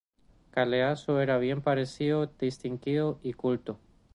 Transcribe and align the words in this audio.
Galeazzo 0.53 1.19
era 1.21 1.37
bien 1.37 1.61
parecido, 1.61 2.25
distinguido 2.25 3.19
y 3.21 3.33
culto. 3.33 3.77